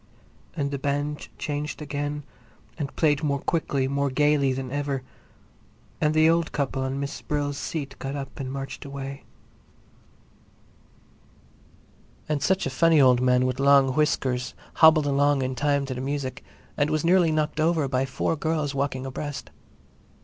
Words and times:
And 0.55 0.71
the 0.71 0.79
band 0.79 1.27
changed 1.37 1.79
again 1.79 2.23
and 2.75 2.95
played 2.95 3.21
more 3.21 3.37
quickly, 3.37 3.87
more 3.87 4.09
gayly 4.09 4.51
than 4.51 4.71
ever, 4.71 5.03
and 6.01 6.15
the 6.15 6.27
old 6.27 6.51
couple 6.51 6.81
on 6.81 6.99
Miss 6.99 7.21
Brill's 7.21 7.59
seat 7.59 7.95
got 7.99 8.15
up 8.15 8.39
and 8.39 8.51
marched 8.51 8.83
away, 8.83 9.25
and 12.27 12.41
such 12.41 12.65
a 12.65 12.71
funny 12.71 12.99
old 12.99 13.21
man 13.21 13.45
with 13.45 13.59
long 13.59 13.93
whiskers 13.93 14.55
hobbled 14.73 15.05
along 15.05 15.43
in 15.43 15.53
time 15.53 15.85
to 15.85 15.93
the 15.93 16.01
music 16.01 16.43
and 16.75 16.89
was 16.89 17.05
nearly 17.05 17.31
knocked 17.31 17.59
over 17.59 17.87
by 17.87 18.03
four 18.03 18.35
girls 18.35 18.73
walking 18.73 19.05
abreast. 19.05 19.51